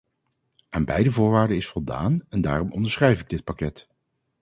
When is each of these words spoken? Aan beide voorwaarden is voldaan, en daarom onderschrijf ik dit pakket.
Aan 0.69 0.85
beide 0.85 1.11
voorwaarden 1.11 1.57
is 1.57 1.67
voldaan, 1.67 2.25
en 2.29 2.41
daarom 2.41 2.71
onderschrijf 2.71 3.21
ik 3.21 3.29
dit 3.29 3.43
pakket. 3.43 3.87